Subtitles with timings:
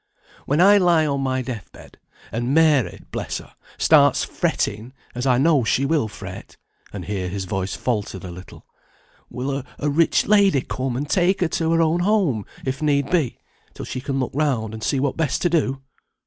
[0.47, 1.99] When I lie on my death bed,
[2.31, 6.57] and Mary (bless her) stands fretting, as I know she will fret,"
[6.91, 8.65] and here his voice faltered a little,
[9.29, 13.37] "will a rich lady come and take her to her own home if need be,
[13.75, 15.83] till she can look round, and see what best to do?